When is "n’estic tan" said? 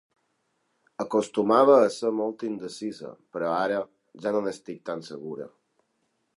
4.49-5.09